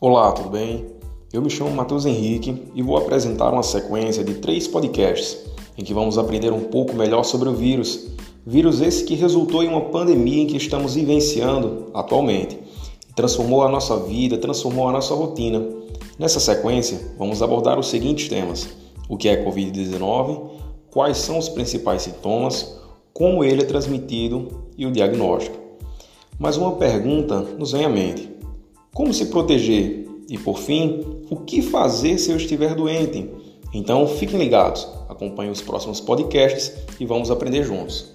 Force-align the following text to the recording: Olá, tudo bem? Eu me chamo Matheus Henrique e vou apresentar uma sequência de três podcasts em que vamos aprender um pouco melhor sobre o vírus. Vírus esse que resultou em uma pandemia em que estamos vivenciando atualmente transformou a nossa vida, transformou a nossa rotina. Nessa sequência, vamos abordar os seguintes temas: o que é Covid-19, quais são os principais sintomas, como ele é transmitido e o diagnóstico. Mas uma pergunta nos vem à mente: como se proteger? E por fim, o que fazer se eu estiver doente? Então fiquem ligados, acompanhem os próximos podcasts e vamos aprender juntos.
Olá, 0.00 0.30
tudo 0.30 0.50
bem? 0.50 0.86
Eu 1.32 1.42
me 1.42 1.50
chamo 1.50 1.72
Matheus 1.72 2.06
Henrique 2.06 2.70
e 2.72 2.80
vou 2.80 2.96
apresentar 2.96 3.52
uma 3.52 3.64
sequência 3.64 4.22
de 4.22 4.34
três 4.34 4.68
podcasts 4.68 5.38
em 5.76 5.82
que 5.82 5.92
vamos 5.92 6.16
aprender 6.16 6.52
um 6.52 6.60
pouco 6.60 6.94
melhor 6.94 7.24
sobre 7.24 7.48
o 7.48 7.52
vírus. 7.52 8.06
Vírus 8.46 8.80
esse 8.80 9.02
que 9.02 9.16
resultou 9.16 9.60
em 9.60 9.66
uma 9.66 9.86
pandemia 9.86 10.44
em 10.44 10.46
que 10.46 10.56
estamos 10.56 10.94
vivenciando 10.94 11.86
atualmente 11.92 12.56
transformou 13.16 13.64
a 13.64 13.68
nossa 13.68 13.96
vida, 13.96 14.38
transformou 14.38 14.88
a 14.88 14.92
nossa 14.92 15.12
rotina. 15.16 15.66
Nessa 16.16 16.38
sequência, 16.38 17.00
vamos 17.18 17.42
abordar 17.42 17.76
os 17.76 17.88
seguintes 17.88 18.28
temas: 18.28 18.68
o 19.08 19.16
que 19.16 19.28
é 19.28 19.44
Covid-19, 19.44 20.50
quais 20.92 21.18
são 21.18 21.38
os 21.38 21.48
principais 21.48 22.02
sintomas, 22.02 22.78
como 23.12 23.42
ele 23.42 23.62
é 23.62 23.66
transmitido 23.66 24.62
e 24.76 24.86
o 24.86 24.92
diagnóstico. 24.92 25.56
Mas 26.38 26.56
uma 26.56 26.76
pergunta 26.76 27.40
nos 27.58 27.72
vem 27.72 27.84
à 27.84 27.88
mente: 27.88 28.37
como 28.98 29.14
se 29.14 29.26
proteger? 29.26 30.08
E 30.28 30.36
por 30.36 30.58
fim, 30.58 31.22
o 31.30 31.36
que 31.36 31.62
fazer 31.62 32.18
se 32.18 32.32
eu 32.32 32.36
estiver 32.36 32.74
doente? 32.74 33.30
Então 33.72 34.08
fiquem 34.08 34.40
ligados, 34.40 34.88
acompanhem 35.08 35.52
os 35.52 35.62
próximos 35.62 36.00
podcasts 36.00 36.72
e 36.98 37.06
vamos 37.06 37.30
aprender 37.30 37.62
juntos. 37.62 38.12